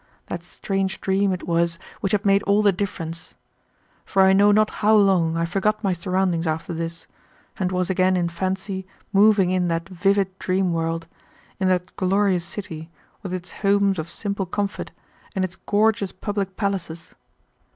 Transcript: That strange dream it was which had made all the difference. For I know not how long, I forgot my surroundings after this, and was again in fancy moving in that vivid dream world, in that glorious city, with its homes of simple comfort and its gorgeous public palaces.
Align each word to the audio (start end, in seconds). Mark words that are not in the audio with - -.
That 0.25 0.43
strange 0.43 0.99
dream 0.99 1.31
it 1.31 1.47
was 1.47 1.77
which 1.99 2.11
had 2.11 2.25
made 2.25 2.41
all 2.45 2.63
the 2.63 2.71
difference. 2.71 3.35
For 4.03 4.23
I 4.23 4.33
know 4.33 4.51
not 4.51 4.71
how 4.81 4.95
long, 4.95 5.37
I 5.37 5.45
forgot 5.45 5.83
my 5.83 5.93
surroundings 5.93 6.47
after 6.47 6.73
this, 6.73 7.05
and 7.59 7.71
was 7.71 7.91
again 7.91 8.17
in 8.17 8.27
fancy 8.27 8.87
moving 9.13 9.51
in 9.51 9.67
that 9.67 9.87
vivid 9.87 10.39
dream 10.39 10.73
world, 10.73 11.05
in 11.59 11.67
that 11.67 11.95
glorious 11.97 12.45
city, 12.45 12.89
with 13.21 13.31
its 13.31 13.51
homes 13.51 13.99
of 13.99 14.09
simple 14.09 14.47
comfort 14.47 14.89
and 15.35 15.45
its 15.45 15.55
gorgeous 15.67 16.11
public 16.11 16.57
palaces. 16.57 17.13